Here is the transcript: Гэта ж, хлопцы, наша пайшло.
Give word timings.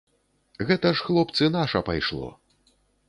Гэта 0.69 0.87
ж, 0.95 1.05
хлопцы, 1.09 1.49
наша 1.57 1.83
пайшло. 1.91 2.27